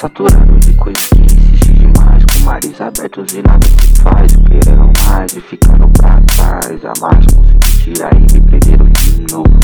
[0.00, 4.32] saturando de coisas que insiste demais Com mares abertos e nada se faz.
[4.34, 6.84] Querendo mais e ficando pra trás.
[6.86, 9.60] A mais consegui tirar e me prenderam de novo.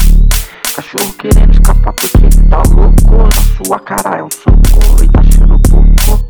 [0.75, 3.17] Cachorro querendo escapar porque tá louco.
[3.17, 6.27] Na sua cara é um socorro e tá achando pouco.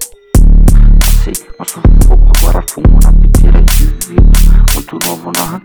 [1.59, 4.25] Passei um fogo agora fumo na piteira de vidro.
[4.75, 5.59] Muito novo na